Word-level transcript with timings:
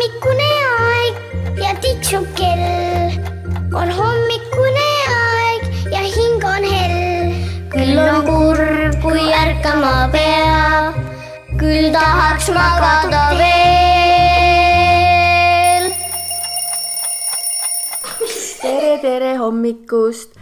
hommikune 0.00 0.52
aeg 0.80 1.16
ja 1.60 1.70
tiksub 1.76 2.24
kell. 2.32 3.12
on 3.76 3.90
hommikune 3.92 4.84
aeg 5.14 5.62
ja 5.92 6.00
hing 6.00 6.44
on 6.50 6.64
hell. 6.64 7.34
küll 7.74 7.98
on 8.00 8.22
kurb, 8.24 8.94
kui 9.02 9.24
ärkama 9.28 10.08
peab, 10.14 10.94
küll 11.60 11.92
tahaks 11.92 12.48
magada 12.48 13.24
veel. 13.40 13.50
tere, 18.62 18.94
tere 19.02 19.34
hommikust. 19.36 20.32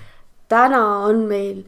täna 0.48 0.82
on 1.09 1.25
meil 1.32 1.64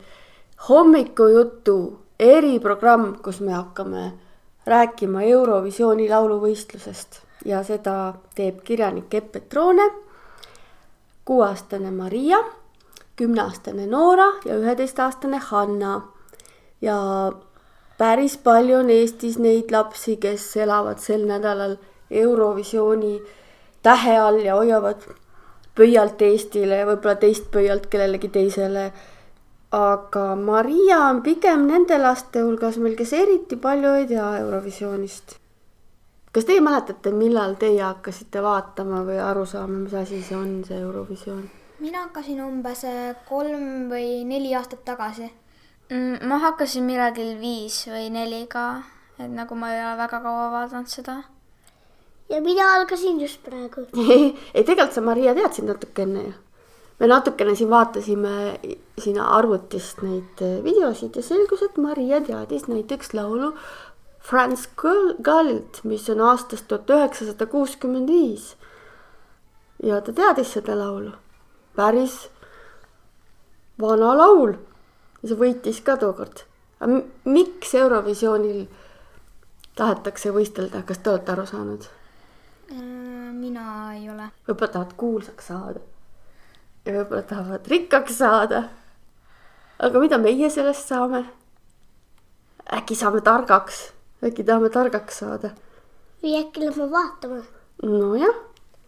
hommikujutu 0.69 1.99
eriprogramm, 2.21 3.17
kus 3.19 3.41
me 3.41 3.53
hakkame 3.53 4.13
rääkima 4.67 5.27
Eurovisiooni 5.27 6.07
lauluvõistlusest 6.09 7.30
ja 7.45 7.63
seda 7.65 8.15
teeb 8.35 8.63
kirjanik 8.65 9.15
Epp 9.15 9.33
Petrone, 9.33 9.91
kuueaastane 11.25 11.91
Maria, 11.91 12.39
kümneaastane 13.17 13.87
Noora 13.87 14.27
ja 14.45 14.57
üheteistaastane 14.57 15.39
Hanna. 15.39 16.03
ja 16.81 16.97
päris 17.99 18.37
palju 18.37 18.79
on 18.79 18.91
Eestis 18.91 19.39
neid 19.39 19.73
lapsi, 19.73 20.17
kes 20.17 20.57
elavad 20.57 20.99
sel 20.99 21.27
nädalal 21.29 21.77
Eurovisiooni 22.11 23.21
tähe 23.83 24.19
all 24.19 24.41
ja 24.45 24.55
hoiavad 24.55 25.03
pöialt 25.75 26.23
Eestile 26.23 26.81
ja 26.81 26.87
võib-olla 26.89 27.17
teist 27.21 27.51
pöialt 27.53 27.87
kellelegi 27.87 28.29
teisele. 28.29 28.93
aga 29.71 30.35
Maria 30.37 30.99
on 31.11 31.21
pigem 31.23 31.69
nende 31.69 31.99
laste 31.99 32.41
hulgas 32.43 32.77
meil, 32.83 32.97
kes 32.99 33.13
eriti 33.13 33.57
palju 33.57 33.93
ei 34.01 34.07
tea 34.07 34.31
Eurovisioonist. 34.39 35.40
Kas 36.33 36.45
teie 36.47 36.61
mäletate, 36.61 37.13
millal 37.15 37.57
teie 37.59 37.83
hakkasite 37.83 38.43
vaatama 38.43 39.03
või 39.07 39.19
aru 39.23 39.47
saama, 39.47 39.85
mis 39.87 39.95
asi 39.95 40.23
see 40.23 40.37
on, 40.39 40.61
see 40.67 40.79
Eurovisioon? 40.79 41.49
mina 41.81 42.03
hakkasin 42.05 42.43
umbes 42.45 42.85
äh, 42.85 43.15
kolm 43.29 43.89
või 43.91 44.21
neli 44.29 44.53
aastat 44.55 44.83
tagasi. 44.85 45.31
Mm, 45.91 46.21
ma 46.29 46.39
hakkasin 46.45 46.85
millalgi 46.87 47.25
viis 47.41 47.83
või 47.91 48.11
neli 48.15 48.45
ka, 48.51 48.83
et 49.19 49.31
nagu 49.33 49.57
ma 49.59 49.73
ei 49.73 49.81
ole 49.81 49.97
väga 49.99 50.21
kaua 50.23 50.51
vaadanud 50.53 50.93
seda. 50.93 51.17
ja 52.31 52.41
mina 52.41 52.69
algasin 52.77 53.21
just 53.21 53.43
praegu. 53.43 53.89
ei, 54.55 54.63
tegelikult 54.63 54.95
sa, 54.95 55.01
Maria, 55.01 55.35
teadsid 55.35 55.67
natuke 55.67 56.05
enne 56.07 56.29
ju. 56.29 56.37
me 57.01 57.09
natukene 57.09 57.55
siin 57.57 57.71
vaatasime 57.71 58.33
siin 59.01 59.21
arvutist 59.25 60.03
neid 60.05 60.43
eh, 60.45 60.59
videosid 60.65 61.17
ja 61.17 61.23
selgus, 61.25 61.63
et 61.65 61.79
Maria 61.81 62.21
teadis 62.21 62.69
näiteks 62.69 63.15
laulu 63.17 63.55
Franz 64.21 64.69
Gallilt, 65.23 65.81
mis 65.85 66.09
on 66.13 66.21
aastast 66.21 66.69
tuhat 66.69 66.91
üheksasada 66.91 67.47
kuuskümmend 67.47 68.09
viis. 68.09 68.57
ja 69.83 70.01
ta 70.01 70.13
teadis 70.13 70.53
seda 70.53 70.77
laulu, 70.79 71.13
päris 71.77 72.29
vana 73.81 74.13
laul 74.17 74.53
ja 75.23 75.29
see 75.29 75.39
võitis 75.41 75.81
ka 75.85 75.97
tookord. 75.97 76.45
miks 77.25 77.75
Eurovisioonil 77.75 78.67
tahetakse 79.77 80.33
võistelda, 80.33 80.83
kas 80.83 80.99
te 80.99 81.11
olete 81.11 81.33
aru 81.33 81.47
saanud? 81.47 81.89
Äh, 82.73 83.33
mina 83.33 83.95
ei 83.95 84.11
ole. 84.11 84.31
võib-olla 84.49 84.73
tahavad 84.73 84.93
kuulsaks 84.97 85.49
saada 85.53 85.81
ja 86.85 86.93
võib-olla 86.93 87.23
tahavad 87.23 87.67
rikkaks 87.69 88.19
saada. 88.19 88.63
aga 89.79 90.01
mida 90.01 90.19
meie 90.19 90.51
sellest 90.51 90.89
saame? 90.89 91.25
äkki 92.71 92.95
saame 92.95 93.21
targaks, 93.21 93.93
äkki 94.25 94.45
tahame 94.45 94.71
targaks 94.71 95.23
saada? 95.23 95.55
või 96.23 96.37
äkki 96.41 96.65
lähme 96.67 96.91
vaatama, 96.93 97.43
nojah, 97.83 98.41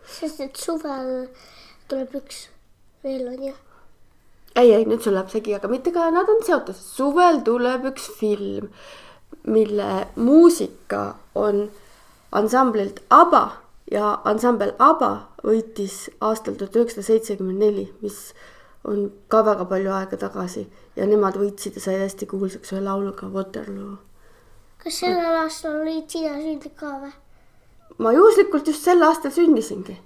sest 0.04 0.40
et 0.44 0.56
suvel 0.60 1.28
tuleb 1.88 2.16
üks 2.20 2.46
veel 3.04 3.28
on 3.28 3.46
ju. 3.48 3.54
ei, 4.56 4.74
ei 4.74 4.84
nüüd 4.84 5.02
sul 5.02 5.16
läheb 5.16 5.30
segi, 5.32 5.54
aga 5.56 5.70
mitte 5.72 5.94
ka, 5.94 6.10
nad 6.12 6.28
on 6.28 6.44
seotud, 6.46 6.76
suvel 6.76 7.40
tuleb 7.46 7.88
üks 7.92 8.10
film, 8.18 8.68
mille 9.48 10.06
muusika 10.16 11.16
on 11.34 11.64
ansamblilt 12.32 13.02
ABBA 13.10 13.44
ja 13.92 14.14
ansambel 14.28 14.74
ABBA 14.78 15.12
võitis 15.44 16.06
aastal 16.20 16.56
tuhat 16.56 16.76
üheksasada 16.78 17.08
seitsekümmend 17.08 17.64
neli, 17.64 17.86
mis 18.04 18.32
on 18.88 19.10
ka 19.32 19.42
väga 19.46 19.66
palju 19.70 19.92
aega 19.96 20.18
tagasi 20.20 20.66
ja 20.96 21.06
nemad 21.08 21.36
võitsid 21.40 21.76
ja 21.78 21.84
sai 21.84 21.98
hästi 22.02 22.28
kuulsaks 22.30 22.72
ühe 22.74 22.82
lauluga 22.84 23.28
Waterloo. 23.32 23.98
Kas 24.82 24.98
sellel 25.02 25.36
aastal 25.42 25.80
olid 25.82 26.10
sina 26.10 26.34
sündinud 26.38 26.74
ka 26.78 26.96
või? 27.04 27.12
ma 28.02 28.12
juhuslikult 28.16 28.66
just 28.66 28.84
sel 28.84 29.02
aastal 29.06 29.32
sündisingi, 29.34 29.96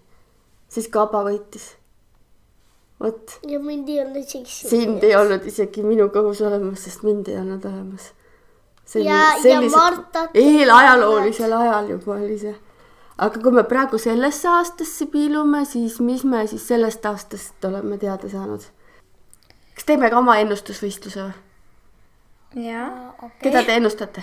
siis 0.68 0.88
kui 0.92 1.00
ABBA 1.00 1.22
võitis. 1.30 1.70
vot, 3.00 3.38
ja 3.48 3.60
mind 3.60 3.88
ei 3.88 4.00
olnud 4.02 4.20
isegi 4.22 4.68
sind 4.74 5.04
ei 5.04 5.16
olnud 5.16 5.46
isegi 5.48 5.84
minu 5.86 6.08
kõhus 6.12 6.42
olemas, 6.44 6.84
sest 6.84 7.04
mind 7.06 7.28
ei 7.28 7.40
olnud 7.40 7.64
olemas. 7.64 8.12
Ja- 8.94 9.34
ja 9.42 9.60
Martat- 9.60 10.30
eelajaloolisel 10.34 11.52
ajal 11.52 11.88
juba 11.90 12.12
oli 12.12 12.38
see. 12.38 12.54
aga 13.18 13.40
kui 13.40 13.52
me 13.52 13.64
praegu 13.64 13.98
sellesse 13.98 14.48
aastasse 14.48 15.06
piilume, 15.06 15.64
siis 15.64 16.00
mis 16.00 16.24
me 16.24 16.46
siis 16.46 16.68
sellest 16.68 17.06
aastast 17.06 17.64
oleme 17.64 17.98
teada 17.98 18.28
saanud? 18.28 18.62
kas 19.74 19.84
teeme 19.84 20.10
ka 20.10 20.18
oma 20.18 20.36
ennustusvõistluse 20.38 21.20
või? 21.20 22.66
jaa. 22.68 23.30
keda 23.42 23.64
te 23.64 23.76
ennustate? 23.76 24.22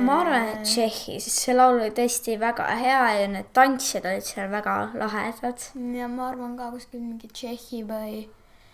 Ma 0.00 0.14
arvan, 0.22 0.48
et 0.48 0.64
Tšehhi, 0.64 1.18
sest 1.20 1.44
see 1.44 1.54
laul 1.54 1.76
oli 1.78 1.92
tõesti 1.94 2.38
väga 2.40 2.64
hea 2.80 3.02
ja 3.20 3.26
need 3.30 3.50
tantsijad 3.54 4.08
olid 4.08 4.24
seal 4.26 4.48
väga 4.50 4.76
lahedad. 4.98 5.66
ja 5.94 6.08
ma 6.08 6.30
arvan 6.30 6.56
ka 6.58 6.70
kuskil 6.72 7.02
mingi 7.04 7.28
Tšehhi 7.28 7.84
või 7.86 8.24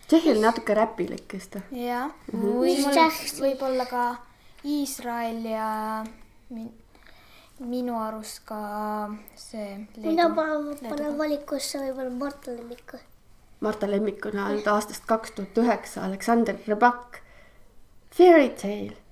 Tšehhi 0.07 0.31
oli 0.35 0.45
natuke 0.45 0.77
räpilik 0.79 1.37
vist 1.37 1.59
või? 1.59 1.83
jah, 1.89 2.15
või 2.31 2.77
Tšehhi? 2.79 3.35
võib-olla 3.43 3.89
ka 3.91 4.05
Iisrael 4.65 5.43
ja 5.45 5.69
min, 6.55 6.71
minu 7.59 7.99
arust 8.01 8.45
ka 8.49 8.61
see 9.37 9.83
mina 9.99 10.31
panen, 10.39 10.71
panen 10.87 11.19
valikusse 11.19 11.83
võib-olla 11.83 12.15
Marta 12.15 12.55
Lemmiku. 12.55 13.03
Marta 13.61 13.89
Lemmik 13.91 14.25
on 14.29 14.39
ainult 14.39 14.67
aastast 14.69 15.07
kaks 15.09 15.35
tuhat 15.37 15.59
üheksa, 15.63 16.05
Aleksander 16.05 16.59
Rebak. 16.67 17.21
Fairy 18.15 18.51
tale. 18.61 19.04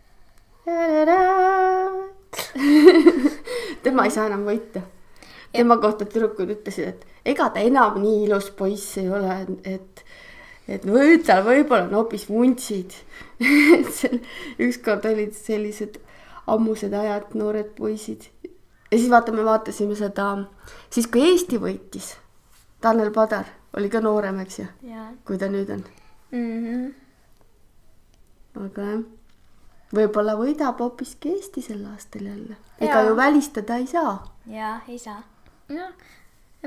tema 3.83 4.05
ei 4.07 4.13
saa 4.15 4.29
enam 4.31 4.45
võita. 4.47 4.81
tema 5.53 5.77
kohta 5.83 6.07
tüdrukud 6.09 6.51
ütlesid, 6.55 6.87
et 6.89 7.01
ega 7.35 7.45
ta 7.53 7.59
enam 7.61 7.99
nii 8.03 8.19
ilus 8.27 8.49
poiss 8.57 8.99
ei 9.03 9.09
ole, 9.11 9.35
et, 9.69 10.05
et 10.69 10.87
või 10.87 11.19
tal 11.27 11.43
võib-olla 11.45 11.85
on 11.89 11.95
hoopis 11.99 12.29
vuntsid. 12.31 12.91
ükskord 14.67 15.05
olid 15.11 15.33
sellised 15.37 15.95
ammused 16.47 16.93
ajad, 16.95 17.35
noored 17.35 17.75
poisid. 17.77 18.23
ja 18.45 18.99
siis 18.99 19.11
vaata, 19.11 19.33
me 19.33 19.45
vaatasime 19.45 19.95
seda, 19.99 20.45
siis 20.91 21.07
kui 21.11 21.23
Eesti 21.33 21.59
võitis, 21.59 22.17
Tanel 22.81 23.11
Padar 23.15 23.45
oli 23.77 23.89
ka 23.91 24.01
noorem, 24.01 24.39
eks 24.45 24.59
ju, 24.59 24.67
kui 25.27 25.39
ta 25.39 25.47
nüüd 25.51 25.71
on. 25.75 25.83
Mhm. 26.33 26.87
aga 28.63 28.83
jah, 28.83 29.03
võib-olla 29.95 30.35
võidab 30.39 30.81
hoopiski 30.83 31.37
Eesti 31.37 31.63
sel 31.65 31.85
aastal 31.93 32.27
jälle. 32.27 32.57
ega 32.81 33.01
Jaa. 33.01 33.09
ju 33.09 33.17
välistada 33.17 33.77
ei 33.77 33.87
saa. 33.87 34.15
ja 34.47 34.81
ei 34.89 34.99
saa. 34.99 35.23
noh, 35.69 35.93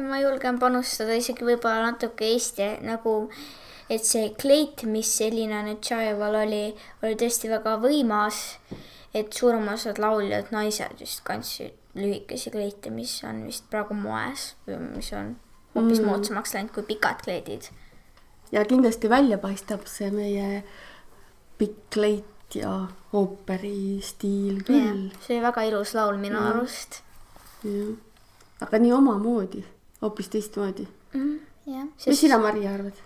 ma 0.09 0.19
julgen 0.19 0.59
panustada 0.59 1.15
isegi 1.17 1.45
võib-olla 1.45 1.91
natuke 1.91 2.27
Eesti 2.33 2.69
nagu, 2.85 3.15
et 3.89 4.03
see 4.05 4.29
kleit, 4.41 4.83
mis 4.89 5.13
Elina 5.21 5.63
Netšajeval 5.65 6.41
oli, 6.43 6.65
oli 7.03 7.15
tõesti 7.15 7.49
väga 7.49 7.77
võimas. 7.81 8.59
et 9.13 9.33
suurem 9.33 9.67
osa 9.71 9.93
lauljad, 9.97 10.51
naised 10.51 10.99
vist 10.99 11.23
kandsid 11.23 11.73
lühikesi 11.95 12.51
kleite, 12.51 12.91
mis 12.91 13.23
on 13.23 13.45
vist 13.47 13.69
praegu 13.71 13.95
moes 13.95 14.53
või 14.67 14.81
mis 14.97 15.13
on 15.15 15.35
hoopis 15.75 16.01
mm. 16.01 16.05
moodsamaks 16.09 16.53
läinud 16.53 16.73
kui 16.75 16.83
pikad 16.83 17.23
kleidid. 17.23 17.69
ja 18.51 18.65
kindlasti 18.65 19.09
välja 19.09 19.37
paistab 19.37 19.87
see 19.87 20.11
meie 20.11 20.63
pikk 21.57 21.77
kleit 21.95 22.34
ja 22.55 22.73
ooperi 23.13 24.01
stiil 24.03 24.61
küll. 24.67 25.09
see 25.21 25.37
oli 25.37 25.45
väga 25.45 25.65
ilus 25.69 25.95
laul 25.97 26.19
minu 26.21 26.39
mm. 26.39 26.51
arust. 26.51 27.01
jah, 27.63 27.95
aga 28.65 28.79
nii 28.83 28.93
omamoodi, 28.95 29.63
hoopis 30.01 30.31
teistmoodi. 30.33 30.87
jah, 31.65 31.89
mis 32.05 32.21
sina, 32.21 32.39
Mari, 32.41 32.67
arvad? 32.67 33.03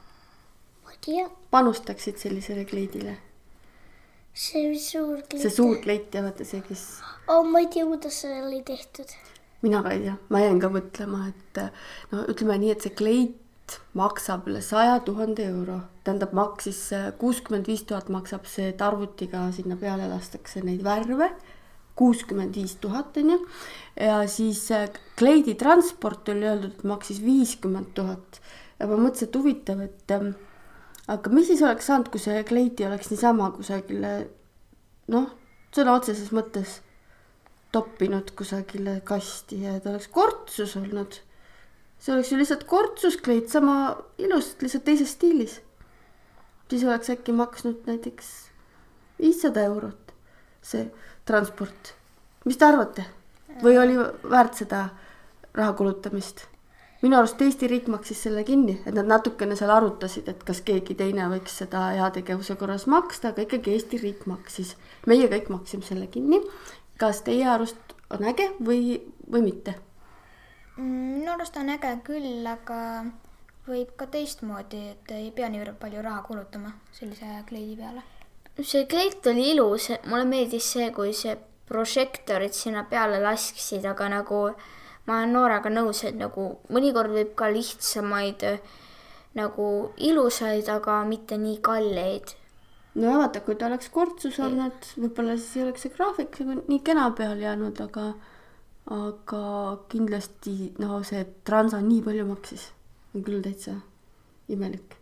ma 0.85 0.93
ei 0.95 1.01
tea, 1.05 1.25
panustaksid 1.51 2.21
sellisele 2.21 2.65
kleidile? 2.69 3.17
see 4.33 4.77
suur 4.79 5.19
kleit. 5.25 5.41
see 5.41 5.55
suur 5.57 5.81
kleit 5.83 6.15
ja 6.15 6.23
vaata 6.23 6.47
see, 6.47 6.61
kes 6.65 6.85
oh,. 7.27 7.43
ma 7.43 7.63
ei 7.63 7.67
tea, 7.73 7.85
kuidas 7.89 8.21
see 8.23 8.41
oli 8.43 8.63
tehtud. 8.63 9.13
mina 9.61 9.83
ka 9.83 9.93
ei 9.95 10.05
tea, 10.07 10.17
ma 10.29 10.43
jäin 10.45 10.61
ka 10.63 10.71
mõtlema, 10.73 11.27
et 11.33 11.61
no 12.11 12.25
ütleme 12.31 12.57
nii, 12.61 12.73
et 12.75 12.87
see 12.87 12.95
kleit 12.95 13.37
maksab 13.97 14.47
üle 14.49 14.61
saja 14.65 14.99
tuhande 15.05 15.45
euro, 15.49 15.79
tähendab, 16.03 16.33
maksis 16.37 16.81
kuuskümmend 17.21 17.67
viis 17.69 17.83
tuhat 17.89 18.09
maksab 18.13 18.47
see, 18.49 18.69
et 18.73 18.81
arvutiga 18.81 19.45
sinna 19.55 19.77
peale 19.79 20.09
lastakse 20.11 20.63
neid 20.65 20.83
värve. 20.83 21.31
kuuskümmend 21.99 22.55
viis 22.55 22.77
tuhat 22.79 23.17
onju 23.19 23.35
ja 23.99 24.21
siis 24.31 24.61
äh, 24.71 24.85
kleidi 25.19 25.55
transport 25.59 26.29
oli 26.31 26.47
öeldud, 26.47 26.77
et 26.77 26.83
maksis 26.87 27.19
viiskümmend 27.19 27.91
tuhat 27.93 28.39
ja 28.79 28.87
ma 28.87 28.95
mõtlesin, 28.95 29.27
et 29.27 29.35
huvitav, 29.35 29.81
et 29.83 30.13
ähm, 30.15 30.29
aga 31.11 31.33
mis 31.33 31.49
siis 31.51 31.63
oleks 31.65 31.89
saanud, 31.89 32.07
kui 32.13 32.21
see 32.23 32.43
kleidi 32.47 32.87
oleks 32.87 33.11
niisama 33.11 33.49
kusagile 33.51 34.13
noh, 35.11 35.27
sõna 35.75 35.97
otseses 35.99 36.31
mõttes 36.35 36.79
toppinud 37.75 38.31
kusagile 38.37 38.99
kasti 39.05 39.63
ja 39.65 39.75
ta 39.79 39.91
oleks 39.93 40.09
kortsus 40.13 40.75
olnud. 40.79 41.19
See 41.99 42.13
oleks 42.13 42.31
ju 42.31 42.37
lihtsalt 42.37 42.63
kortsuskleit, 42.63 43.49
sama 43.49 43.97
ilus, 44.17 44.55
lihtsalt 44.61 44.83
teises 44.83 45.11
stiilis. 45.17 45.61
siis 46.69 46.83
oleks 46.83 47.09
äkki 47.09 47.31
maksnud 47.31 47.87
näiteks 47.87 48.49
viissada 49.19 49.61
eurot 49.67 50.13
see 50.61 50.91
transport. 51.25 51.93
mis 52.45 52.57
te 52.57 52.65
arvate? 52.65 53.05
või 53.63 53.77
oli 53.81 53.97
väärt 54.29 54.55
seda 54.61 54.87
raha 55.53 55.73
kulutamist? 55.73 56.45
minu 57.01 57.17
arust 57.17 57.41
Eesti 57.41 57.67
riik 57.67 57.87
maksis 57.87 58.23
selle 58.23 58.43
kinni, 58.43 58.79
et 58.85 58.95
nad 58.95 59.07
natukene 59.07 59.55
seal 59.55 59.71
arutasid, 59.71 60.27
et 60.27 60.43
kas 60.43 60.61
keegi 60.67 60.95
teine 60.99 61.29
võiks 61.31 61.55
seda 61.61 61.89
heategevuse 61.95 62.55
korras 62.59 62.87
maksta, 62.91 63.31
aga 63.31 63.45
ikkagi 63.47 63.75
Eesti 63.75 64.01
riik 64.03 64.25
maksis. 64.27 64.75
meie 65.07 65.29
kõik 65.31 65.49
maksime 65.49 65.83
selle 65.83 66.07
kinni. 66.07 66.41
kas 66.97 67.21
teie 67.21 67.47
arust 67.47 67.95
on 68.09 68.25
äge 68.27 68.51
või, 68.59 68.99
või 69.31 69.45
mitte? 69.51 69.75
Mm, 70.79 71.19
minu 71.19 71.31
arust 71.33 71.57
on 71.59 71.69
äge 71.73 71.91
küll, 72.07 72.45
aga 72.47 72.79
võib 73.67 73.91
ka 73.99 74.07
teistmoodi, 74.13 74.79
et 74.93 75.11
ei 75.11 75.27
pea 75.35 75.49
nii 75.51 75.73
palju 75.81 76.03
raha 76.05 76.23
kulutama 76.23 76.71
sellise 76.95 77.43
kleidi 77.49 77.75
peale. 77.75 78.03
see 78.63 78.85
kleit 78.91 79.27
oli 79.27 79.51
ilus, 79.53 79.89
mulle 80.07 80.25
meeldis 80.25 80.71
see, 80.73 80.89
kui 80.95 81.11
see 81.13 81.35
prožektorid 81.67 82.55
sinna 82.55 82.85
peale 82.91 83.19
lasksid, 83.23 83.85
aga 83.85 84.09
nagu 84.15 84.39
ma 85.07 85.19
olen 85.19 85.35
Nooraga 85.35 85.69
nõus, 85.73 86.03
et 86.07 86.15
nagu 86.15 86.47
mõnikord 86.71 87.11
võib 87.17 87.35
ka 87.35 87.51
lihtsamaid 87.51 88.47
nagu 89.35 89.67
ilusaid, 90.09 90.67
aga 90.71 91.03
mitte 91.11 91.37
nii 91.37 91.59
kalleid. 91.61 92.35
no 92.95 93.11
ja 93.11 93.19
vaata, 93.19 93.43
kui 93.43 93.55
ta 93.55 93.67
oleks 93.67 93.91
kortsus 93.93 94.39
olnud, 94.39 94.91
võib-olla 94.95 95.35
siis 95.37 95.55
ei 95.57 95.67
oleks 95.67 95.85
see 95.85 95.95
graafik 95.95 96.39
nagu 96.39 96.61
nii 96.71 96.83
kena 96.87 97.11
peal 97.19 97.39
jäänud, 97.43 97.83
aga 97.83 98.13
aga 98.89 99.43
kindlasti 99.91 100.73
no 100.81 101.01
see 101.05 101.21
transa 101.45 101.81
nii 101.83 102.01
palju 102.05 102.25
maksis, 102.29 102.69
on 103.13 103.25
küll 103.25 103.43
täitsa 103.45 103.75
imelik. 104.49 104.95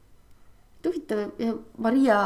huvitav 0.87 1.23
ja 1.39 1.53
Maria 1.83 2.19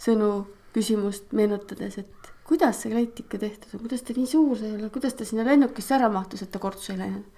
sõnu 0.00 0.28
küsimust 0.74 1.32
meenutades, 1.36 1.98
et 2.00 2.30
kuidas 2.44 2.82
see 2.82 2.92
kleit 2.92 3.20
ikka 3.20 3.40
tehtud 3.40 3.74
on, 3.74 3.84
kuidas 3.84 4.04
ta 4.04 4.16
nii 4.16 4.28
suur 4.28 4.56
sai 4.60 4.74
olla, 4.76 4.90
kuidas 4.92 5.16
ta 5.16 5.26
sinna 5.28 5.44
lennukisse 5.48 5.96
ära 5.96 6.10
mahtus, 6.12 6.44
et 6.44 6.52
ta 6.52 6.60
kortsu 6.62 6.92
ei 6.92 7.00
läinud? 7.00 7.30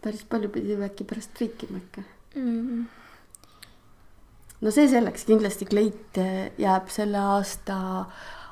päris 0.00 0.24
palju 0.24 0.48
pidi 0.48 0.76
äkki 0.80 1.04
pärast 1.04 1.34
triikima 1.36 1.76
ikka 1.80 2.02
mm. 2.34 2.84
no 4.64 4.72
see 4.72 4.88
selleks, 4.88 5.26
kindlasti 5.28 5.68
kleit 5.68 6.20
jääb 6.60 6.88
selle 6.92 7.20
aasta 7.36 7.76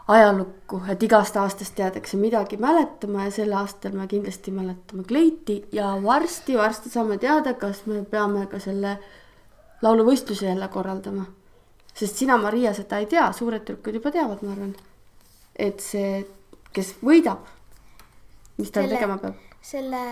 ajalukku, 0.09 0.83
et 0.89 1.03
igast 1.03 1.37
aastast 1.37 1.79
jäädakse 1.79 2.17
midagi 2.17 2.57
mäletama 2.57 3.27
ja 3.27 3.31
sel 3.31 3.53
aastal 3.53 3.93
me 3.93 4.07
kindlasti 4.09 4.51
mäletame 4.51 5.05
kleiti 5.05 5.63
ja 5.73 5.95
varsti-varsti 6.03 6.91
saame 6.91 7.19
teada, 7.19 7.55
kas 7.55 7.85
me 7.87 8.05
peame 8.05 8.47
ka 8.47 8.59
selle 8.59 8.99
lauluvõistluse 9.83 10.47
jälle 10.47 10.69
korraldama 10.69 11.27
sest 11.99 12.17
sina, 12.17 12.37
Maria, 12.39 12.73
seda 12.75 13.01
ei 13.03 13.09
tea, 13.11 13.27
suured 13.35 13.65
tüdrukud 13.67 13.99
juba 13.99 14.13
teavad, 14.15 14.43
ma 14.47 14.55
arvan. 14.55 14.75
et 15.59 15.81
see, 15.83 16.23
kes 16.75 16.93
võidab, 17.03 17.47
mis 18.59 18.71
ta 18.71 18.85
Selle- 18.85 18.95
tegema 18.95 19.17
peab? 19.19 19.41
selle, 19.63 20.03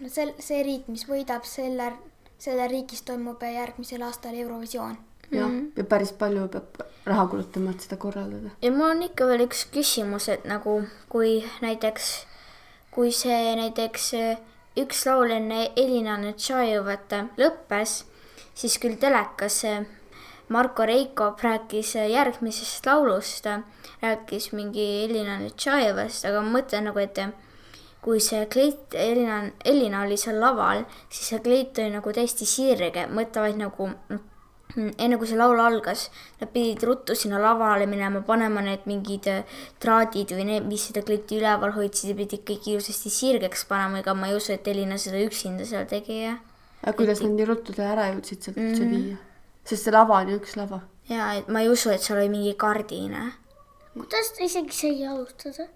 no 0.00 0.12
sel-, 0.12 0.36
see 0.40 0.62
riik, 0.64 0.88
mis 0.88 1.04
võidab, 1.08 1.44
selle, 1.44 1.90
selle 2.40 2.68
riigis 2.72 3.04
toimub 3.04 3.42
järgmisel 3.44 4.06
aastal 4.06 4.34
Eurovisioon. 4.34 4.96
Jah, 5.30 5.50
ja 5.76 5.84
päris 5.84 6.12
palju 6.16 6.46
peab 6.52 6.82
raha 7.06 7.26
kulutama, 7.30 7.70
et 7.70 7.86
seda 7.86 7.98
korraldada. 8.00 8.50
ja 8.62 8.72
mul 8.72 8.90
on 8.90 9.02
ikka 9.06 9.28
veel 9.30 9.46
üks 9.46 9.66
küsimus, 9.72 10.28
et 10.32 10.44
nagu 10.48 10.80
kui 11.12 11.38
näiteks, 11.62 12.10
kui 12.94 13.12
see 13.14 13.54
näiteks 13.60 14.12
eh, 14.18 14.42
üks 14.82 15.06
laul 15.08 15.32
enne 15.36 15.70
Elina 15.76 16.18
Netšajõvat 16.22 17.16
lõppes, 17.40 18.02
siis 18.54 18.78
küll 18.82 18.98
telekas 19.00 19.62
eh, 19.64 19.86
Marko 20.48 20.86
Reikop 20.86 21.42
rääkis 21.42 21.96
eh, 21.96 22.10
järgmisest 22.14 22.86
laulust, 22.86 23.48
rääkis 24.02 24.52
mingi 24.52 24.86
Elina 25.06 25.40
Netšajõvast, 25.42 26.28
aga 26.28 26.42
ma 26.42 26.58
mõtlen 26.60 26.90
nagu, 26.90 27.02
et 27.02 27.22
kui 28.06 28.20
see 28.22 28.44
kleit, 28.46 28.94
Elina, 28.94 29.40
Elina 29.66 30.04
oli 30.06 30.18
seal 30.20 30.38
laval, 30.38 30.84
siis 31.10 31.32
see 31.32 31.42
kleit 31.42 31.78
oli 31.82 31.94
nagu 31.96 32.12
täiesti 32.14 32.46
sirge, 32.46 33.08
mõtle 33.10 33.42
vaid 33.48 33.58
nagu 33.58 33.88
mm, 33.90 34.20
enne 34.74 35.16
kui 35.16 35.28
see 35.30 35.38
laul 35.38 35.60
algas, 35.62 36.06
nad 36.40 36.50
pidid 36.52 36.82
ruttu 36.84 37.14
sinna 37.16 37.38
lavale 37.40 37.86
minema, 37.88 38.20
panema 38.26 38.62
need 38.64 38.84
mingid 38.90 39.28
äh, 39.30 39.60
traadid 39.82 40.34
või 40.36 40.48
need, 40.50 40.66
mis 40.68 40.88
seda 40.88 41.04
kleiti 41.06 41.38
üleval 41.38 41.72
hoidsid 41.76 42.12
ja 42.12 42.18
pidid 42.18 42.44
kõik 42.48 42.68
ilusasti 42.72 43.12
sirgeks 43.12 43.64
panema, 43.70 44.02
ega 44.02 44.16
ma 44.18 44.30
ei 44.30 44.36
usu, 44.36 44.52
et 44.56 44.68
Elina 44.68 44.98
seda 45.00 45.22
üksinda 45.24 45.68
seal 45.68 45.88
tegi 45.90 46.20
ja. 46.24 46.36
aga 46.82 46.96
kuidas 46.98 47.22
nad 47.24 47.32
nii 47.38 47.48
ruttu 47.48 47.76
ta 47.76 47.88
ära 47.94 48.10
jõudsid 48.12 48.48
sealt 48.48 48.60
üldse 48.60 48.90
viia? 48.90 49.16
sest 49.66 49.88
see 49.88 49.94
lava 49.94 50.20
on 50.20 50.34
ju 50.34 50.40
üks 50.42 50.58
lava. 50.58 50.82
ja 51.10 51.32
et 51.38 51.48
ma 51.48 51.64
ei 51.64 51.72
usu, 51.72 51.90
et 51.94 52.04
seal 52.04 52.20
oli 52.20 52.32
mingi 52.34 52.54
kardine. 52.58 53.30
kuidas 53.94 54.34
ta 54.36 54.44
isegi 54.44 54.76
sai 54.82 54.94
alustada? 55.06 55.70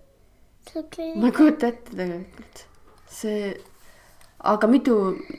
selle 0.69 1.15
ma 1.17 1.31
ei 1.31 1.37
kujuta 1.39 1.73
ette 1.73 1.95
tegelikult. 1.95 2.67
see, 3.09 3.55
aga 4.41 4.69
mitu 4.71 4.95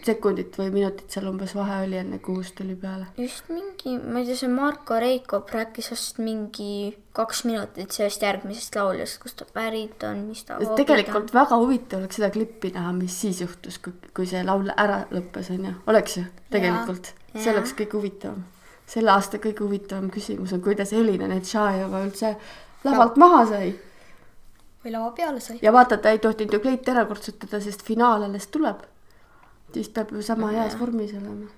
sekundit 0.05 0.57
või 0.59 0.69
minutit 0.75 1.09
seal 1.09 1.25
umbes 1.31 1.55
vahe 1.57 1.79
oli, 1.87 1.97
enne 1.97 2.19
kui 2.21 2.37
uus 2.37 2.51
tuli 2.57 2.75
peale? 2.77 3.07
just 3.17 3.49
mingi, 3.49 3.95
ma 3.97 4.21
ei 4.21 4.27
tea, 4.27 4.37
see 4.43 4.51
Marko 4.51 4.99
Reikop 5.01 5.49
rääkis 5.55 5.89
vast 5.93 6.21
mingi 6.21 6.91
kaks 7.17 7.43
minutit 7.49 7.91
sellest 7.95 8.21
järgmisest 8.21 8.77
lauljast, 8.77 9.17
kust 9.23 9.39
ta 9.41 9.47
pärit 9.53 10.05
on, 10.07 10.25
mis 10.29 10.45
ta 10.45 10.59
tegelikult 10.77 11.33
väga 11.33 11.57
huvitav 11.63 12.03
oleks 12.03 12.21
seda 12.21 12.29
klippi 12.33 12.73
näha, 12.75 12.93
mis 12.95 13.17
siis 13.23 13.41
juhtus, 13.41 13.81
kui, 13.81 13.95
kui 14.15 14.29
see 14.29 14.43
laul 14.45 14.69
ära 14.77 15.01
lõppes, 15.09 15.49
onju. 15.55 15.73
oleks 15.91 16.19
ju, 16.21 16.25
tegelikult. 16.53 17.13
see 17.33 17.53
oleks 17.55 17.73
kõige 17.79 17.97
huvitavam. 17.97 18.45
selle 18.91 19.15
aasta 19.15 19.41
kõige 19.41 19.65
huvitavam 19.65 20.11
küsimus 20.13 20.53
on, 20.53 20.61
kuidas 20.61 20.93
Elina 20.93 21.31
Netšajeva 21.31 22.05
üldse 22.05 22.35
lavalt 22.85 23.17
maha 23.17 23.41
sai. 23.49 23.73
või 24.85 24.93
lava 24.93 25.11
peale 25.17 25.41
sai. 25.41 25.57
ja 25.61 25.73
vaata, 25.73 25.97
ta 25.97 26.13
ei 26.13 26.21
tohtinud 26.21 26.53
ju 26.53 26.61
kleiti 26.61 26.93
ära 26.93 27.05
kortsutada, 27.09 27.59
sest 27.65 27.81
finaal 27.87 28.29
alles 28.29 28.47
tuleb. 28.53 28.90
Siis 29.73 29.89
peab 29.89 30.11
ju 30.11 30.21
sama 30.25 30.51
heas 30.51 30.79
vormis 30.79 31.13
olema. 31.13 31.49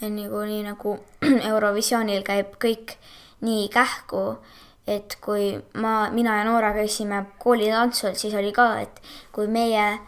ja 0.00 0.10
niikuinii 0.10 0.62
nagu 0.64 0.98
Eurovisioonil 1.50 2.22
käib 2.26 2.56
kõik 2.62 2.96
nii 3.40 3.68
kähku, 3.72 4.38
et 4.86 5.16
kui 5.20 5.52
ma, 5.74 6.10
mina 6.12 6.38
ja 6.38 6.44
Noora 6.44 6.72
käisime 6.76 7.24
koolitantsul, 7.38 8.14
siis 8.14 8.34
oli 8.34 8.52
ka, 8.52 8.72
et 8.80 9.00
kui 9.32 9.48
meie 9.48 9.98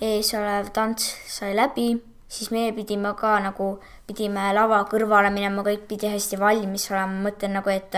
ees 0.00 0.34
olev 0.36 0.70
tants 0.76 1.08
sai 1.30 1.54
läbi, 1.56 1.94
siis 2.28 2.50
meie 2.50 2.72
pidime 2.76 3.14
ka 3.18 3.36
nagu, 3.42 3.76
pidime 4.06 4.50
lava 4.54 4.82
kõrvale 4.90 5.30
minema, 5.34 5.64
kõik 5.66 5.86
pidi 5.90 6.10
hästi 6.12 6.38
valmis 6.40 6.90
olema, 6.90 7.12
ma 7.14 7.28
mõtlen 7.30 7.56
nagu, 7.58 7.70
et 7.72 7.96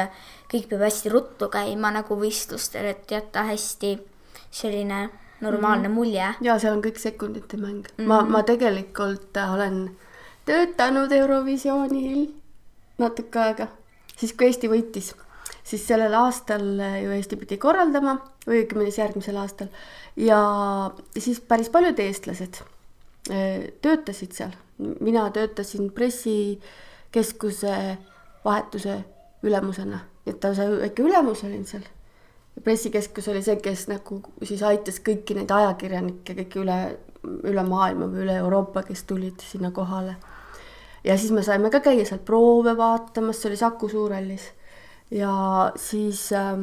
kõik 0.53 0.69
peab 0.71 0.85
hästi 0.87 1.13
ruttu 1.13 1.49
käima 1.53 1.93
nagu 1.97 2.21
võistlustel, 2.21 2.93
et 2.93 3.11
jätta 3.11 3.45
hästi 3.49 3.97
selline 4.51 5.09
normaalne 5.40 5.88
mulje. 5.88 6.35
ja 6.40 6.59
seal 6.59 6.76
on 6.76 6.83
kõik 6.83 6.99
sekundite 6.99 7.57
mäng 7.57 7.87
mm. 7.87 7.95
-hmm. 7.99 8.07
ma, 8.07 8.23
ma 8.23 8.42
tegelikult 8.42 9.37
äh, 9.37 9.54
olen 9.54 9.90
töötanud 10.49 11.12
Eurovisioonil 11.12 12.28
natuke 12.99 13.38
aega, 13.38 13.68
siis 14.16 14.33
kui 14.33 14.47
Eesti 14.47 14.68
võitis, 14.68 15.14
siis 15.64 15.87
sellel 15.87 16.14
aastal 16.14 16.80
äh, 16.80 17.02
ju 17.04 17.12
Eesti 17.14 17.37
pidi 17.37 17.57
korraldama 17.57 18.18
või 18.47 18.62
õigemini 18.62 18.90
siis 18.90 19.04
järgmisel 19.04 19.37
aastal 19.37 19.68
ja 20.16 20.40
siis 21.18 21.40
päris 21.40 21.68
paljud 21.68 21.99
eestlased 21.99 22.62
äh, 23.30 23.68
töötasid 23.83 24.33
seal. 24.33 24.57
mina 25.00 25.30
töötasin 25.30 25.90
pressikeskuse 25.90 27.99
vahetuse 28.45 29.04
ülemusena, 29.42 30.00
et 30.26 30.40
ta 30.40 30.54
sai 30.54 30.71
väike 30.71 31.02
ülemus 31.02 31.45
olin 31.45 31.66
seal 31.66 31.83
pressikeskus 32.65 33.29
oli 33.29 33.43
see, 33.43 33.57
kes 33.62 33.87
nagu 33.91 34.21
siis 34.43 34.62
aitas 34.67 35.00
kõiki 35.05 35.37
neid 35.38 35.50
ajakirjanikke 35.55 36.37
kõiki 36.43 36.62
üle, 36.62 36.79
üle 37.49 37.65
maailma 37.67 38.09
või 38.11 38.25
üle 38.27 38.38
Euroopa, 38.43 38.83
kes 38.87 39.05
tulid 39.09 39.45
sinna 39.45 39.71
kohale. 39.75 40.17
ja 41.05 41.17
siis 41.19 41.33
me 41.33 41.43
saime 41.43 41.71
ka 41.71 41.81
käia 41.81 42.07
seal 42.07 42.21
proove 42.25 42.77
vaatamas, 42.77 43.41
see 43.41 43.50
oli 43.50 43.61
Saku 43.61 43.88
Suurhallis. 43.88 44.50
ja 45.11 45.73
siis 45.77 46.33
äh, 46.33 46.59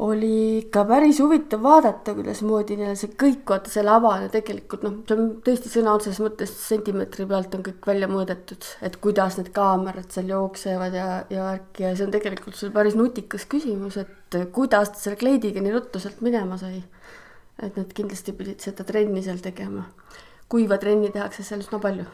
oli 0.00 0.58
ikka 0.58 0.84
päris 0.88 1.18
huvitav 1.20 1.60
vaadata, 1.62 2.14
kuidasmoodi 2.16 2.76
neil 2.80 2.94
see 2.96 3.10
kõik, 3.20 3.42
vaata 3.50 3.68
see 3.72 3.82
lava 3.84 4.14
on 4.14 4.22
ju 4.24 4.30
tegelikult 4.32 4.84
noh, 4.86 4.94
see 5.04 5.16
on 5.18 5.26
tõesti 5.44 5.72
sõna 5.72 5.92
otseses 5.98 6.22
mõttes 6.24 6.54
sentimeetri 6.56 7.26
pealt 7.28 7.56
on 7.58 7.64
kõik 7.66 7.88
välja 7.90 8.08
mõõdetud, 8.08 8.68
et 8.86 8.96
kuidas 9.04 9.36
need 9.36 9.50
kaamerad 9.56 10.08
seal 10.14 10.32
jooksevad 10.32 10.96
ja, 10.96 11.08
ja 11.32 11.50
värki 11.50 11.84
ja 11.84 11.92
see 11.98 12.06
on 12.06 12.14
tegelikult 12.14 12.56
sul 12.56 12.72
päris 12.72 12.96
nutikas 12.96 13.44
küsimus, 13.50 13.98
et 14.00 14.38
kuidas 14.56 14.94
ta 14.94 15.02
selle 15.02 15.20
kleidiga 15.20 15.60
nii 15.60 15.76
ruttu 15.76 16.00
sealt 16.00 16.24
minema 16.24 16.56
sai. 16.60 16.80
et 17.60 17.76
nad 17.76 17.92
kindlasti 17.92 18.32
pidid 18.32 18.64
seda 18.64 18.88
trenni 18.88 19.20
seal 19.26 19.44
tegema. 19.44 19.84
kuiva 20.48 20.80
trenni 20.80 21.12
tehakse 21.12 21.44
seal 21.44 21.60
üsna 21.60 21.82
palju, 21.82 22.08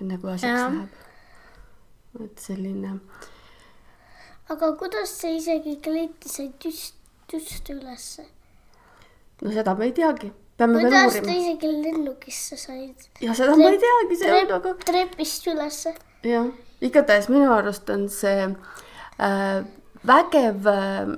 enne 0.00 0.22
kui 0.22 0.30
asjaks 0.30 0.62
Jaa. 0.62 0.70
läheb. 0.70 2.24
et 2.28 2.38
selline 2.38 2.98
aga 4.50 4.72
kuidas 4.78 5.10
sa 5.20 5.28
isegi 5.30 5.76
kleiti 5.82 6.28
said 6.28 6.54
just, 6.64 6.99
just 7.32 7.70
ülesse? 7.70 8.26
no 9.42 9.52
seda 9.54 9.74
me 9.78 9.88
ei 9.88 9.96
teagi, 9.96 10.32
peame 10.56 10.78
veel 10.78 10.90
kuidas 10.90 11.14
ta 11.14 11.20
uurima. 11.20 11.36
isegi 11.40 11.72
lennukisse 11.72 12.56
said? 12.60 13.10
ja 13.24 13.34
seda 13.38 13.56
ma 13.56 13.72
ei 13.72 13.80
teagi, 13.82 14.20
see 14.22 14.38
on 14.42 14.54
aga 14.58 14.76
trepist 14.84 15.50
ülesse. 15.52 15.94
jah, 16.26 16.48
igatahes 16.80 17.28
minu 17.32 17.50
arust 17.54 17.90
on 17.92 18.08
see 18.12 18.48
äh, 18.48 19.60
vägev 20.06 20.66
äh, 20.70 21.14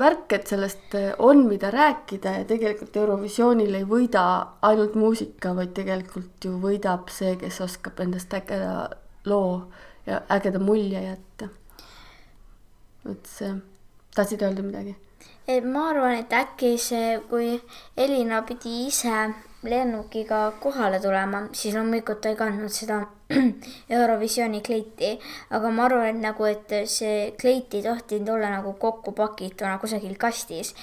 värk, 0.00 0.32
et 0.32 0.48
sellest 0.48 0.94
äh, 0.98 1.12
on, 1.18 1.44
mida 1.48 1.70
rääkida 1.74 2.38
ja 2.38 2.46
tegelikult 2.48 2.96
Eurovisioonil 2.96 3.80
ei 3.80 3.86
võida 3.88 4.24
ainult 4.66 4.96
muusika, 4.98 5.54
vaid 5.56 5.74
tegelikult 5.76 6.46
ju 6.46 6.56
võidab 6.62 7.10
see, 7.12 7.36
kes 7.40 7.60
oskab 7.66 8.00
endast 8.04 8.32
ägeda 8.34 8.88
loo 9.28 9.66
ja 10.06 10.22
ägeda 10.32 10.62
mulje 10.62 11.02
jätta. 11.04 11.50
et 13.10 13.26
see, 13.28 13.54
tahtsid 14.14 14.42
öelda 14.46 14.64
midagi? 14.64 14.96
Et 15.50 15.64
ma 15.66 15.88
arvan, 15.90 16.18
et 16.20 16.32
äkki 16.32 16.76
see, 16.78 17.14
kui 17.30 17.54
Elina 17.98 18.42
pidi 18.46 18.86
ise 18.86 19.14
lennukiga 19.66 20.52
kohale 20.62 21.00
tulema, 21.02 21.42
siis 21.52 21.74
loomulikult 21.74 22.22
ta 22.22 22.30
ei 22.30 22.38
kandnud 22.38 22.72
seda 22.72 23.00
Eurovisiooni 23.98 24.62
kleiti, 24.66 25.10
aga 25.56 25.72
ma 25.74 25.84
arvan, 25.88 26.08
et 26.12 26.22
nagu, 26.22 26.46
et 26.48 26.72
see 26.90 27.32
kleit 27.40 27.74
ei 27.76 27.84
tohtinud 27.84 28.32
olla 28.36 28.50
nagu 28.54 28.72
kokku 28.80 29.12
pakituna 29.16 29.76
kusagil 29.82 30.16
kastis. 30.18 30.74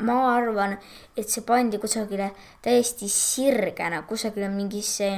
ma 0.00 0.16
arvan, 0.34 0.78
et 1.16 1.28
see 1.28 1.44
pandi 1.46 1.78
kusagile 1.78 2.30
täiesti 2.64 3.08
sirgena 3.08 4.02
kusagile 4.08 4.48
mingisse 4.48 5.10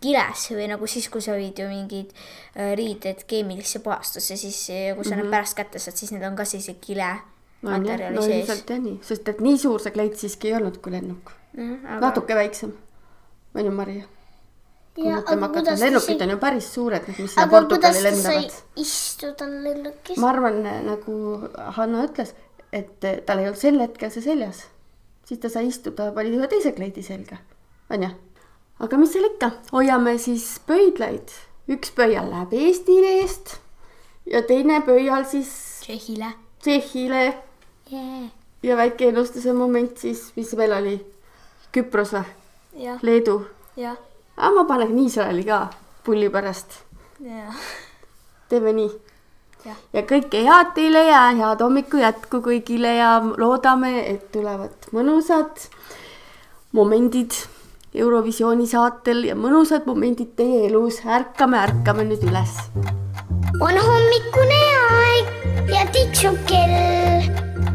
kiles 0.00 0.50
või 0.52 0.68
nagu 0.70 0.86
siis, 0.86 1.08
kui 1.10 1.24
sa 1.24 1.34
viid 1.34 1.58
ju 1.58 1.66
mingid 1.68 2.12
äh, 2.14 2.74
riided 2.78 3.24
keemilisse 3.26 3.80
puhastusse, 3.82 4.36
siis 4.36 4.66
kui 4.94 5.04
sa 5.04 5.10
mm 5.10 5.20
-hmm. 5.20 5.22
need 5.22 5.30
pärast 5.30 5.56
kätte 5.56 5.78
saad, 5.78 5.96
siis 5.96 6.12
need 6.12 6.22
on 6.22 6.36
ka 6.36 6.44
sellise 6.44 6.74
kile 6.80 7.16
materjali 7.64 8.16
no 8.16 8.24
sees 8.24 8.42
ilmselt 8.42 8.70
jah 8.70 8.82
nii, 8.82 8.98
sest 9.06 9.30
et 9.32 9.40
nii 9.44 9.56
suur 9.60 9.82
see 9.82 9.94
kleit 9.94 10.18
siiski 10.20 10.50
ei 10.50 10.58
olnud 10.58 10.78
kui 10.82 10.92
lennuk, 10.94 11.32
mm,. 11.56 11.80
aga 11.96 12.02
natuke 12.08 12.36
väiksem. 12.38 12.74
on 13.54 13.64
ju, 13.64 13.72
Maria? 13.72 14.04
kui 14.96 15.10
mõtlema 15.12 15.50
hakata, 15.50 15.74
lennukid 15.80 16.22
on 16.24 16.32
ju 16.32 16.38
päris 16.40 16.68
suured, 16.72 17.08
mis 17.12 17.34
sinna 17.34 17.48
Portugali 17.52 18.04
lendavad. 18.04 18.60
istuda 18.80 19.48
lennukis? 19.48 20.20
ma 20.22 20.30
arvan, 20.32 20.62
nagu 20.86 21.16
Hanno 21.78 22.04
ütles, 22.06 22.32
et 22.72 22.96
tal 23.00 23.42
ei 23.42 23.50
olnud 23.50 23.60
sel 23.60 23.80
hetkel 23.82 24.12
see 24.12 24.24
seljas. 24.24 24.64
siis 25.28 25.42
ta 25.42 25.52
sai 25.52 25.68
istuda, 25.72 26.12
pani 26.16 26.36
ühe 26.36 26.48
teise 26.52 26.72
kleidi 26.76 27.04
selga, 27.06 27.40
onju. 27.92 28.12
aga 28.84 29.00
mis 29.00 29.12
seal 29.16 29.28
ikka, 29.32 29.52
hoiame 29.72 30.16
siis 30.22 30.48
pöidlaid. 30.68 31.32
üks 31.72 31.92
pöial 31.96 32.30
läheb 32.30 32.52
Eestile 32.54 33.16
eest 33.22 33.56
ja 34.30 34.42
teine 34.46 34.80
pöial 34.86 35.24
siis 35.26 35.50
Tšehhile. 35.86 36.32
Tšehhile 36.62 37.45
Yeah. 37.92 38.30
ja 38.62 38.76
väike 38.76 39.08
ennustuse 39.08 39.52
moment 39.52 39.98
siis, 39.98 40.32
mis 40.36 40.52
meil 40.58 40.72
oli, 40.74 40.96
Küpros 41.72 42.12
või, 42.16 42.98
Leedu. 43.02 43.40
jah, 43.76 43.96
aga 44.36 44.54
ma 44.54 44.64
panen 44.64 44.98
Iisraeli 44.98 45.44
ka 45.46 45.66
pulli 46.04 46.30
pärast, 46.30 46.80
teeme 48.48 48.72
nii 48.72 48.90
ja 49.94 50.02
kõike 50.06 50.42
head 50.46 50.72
teile 50.76 51.02
ja 51.08 51.26
head 51.36 51.62
hommiku 51.64 52.00
jätku 52.00 52.40
kõigile 52.44 52.96
ja 52.98 53.10
loodame, 53.22 53.98
et 54.12 54.30
tulevad 54.34 54.90
mõnusad 54.96 55.68
momendid 56.76 57.36
Eurovisiooni 57.96 58.66
saatel 58.68 59.24
ja 59.30 59.36
mõnusad 59.38 59.86
momendid 59.88 60.34
teie 60.36 60.66
elus. 60.68 61.00
ärkame, 61.06 61.58
ärkame 61.64 62.04
nüüd 62.10 62.28
üles. 62.28 62.60
on 63.60 63.82
hommikune 63.88 64.62
aeg 64.92 65.70
ja 65.72 65.86
tiksub 65.92 66.36
kell. 66.46 67.45